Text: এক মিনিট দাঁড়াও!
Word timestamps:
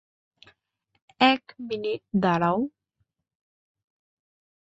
এক 1.23 1.43
মিনিট 1.67 2.01
দাঁড়াও! 2.23 2.57